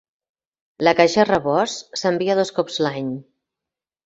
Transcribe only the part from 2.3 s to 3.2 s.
dos cops l'any.